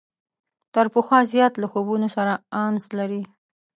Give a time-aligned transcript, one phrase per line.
[0.73, 2.33] تر پخوا زیات له خوبونو سره
[2.65, 3.23] انس لري.